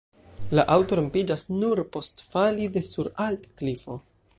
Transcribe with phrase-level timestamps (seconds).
[0.59, 4.05] La aŭto rompiĝas nur post fali de sur alta klifo.